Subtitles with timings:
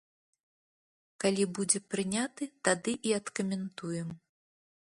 [1.23, 4.09] Калі будзе прыняты, тады і адкаментуем.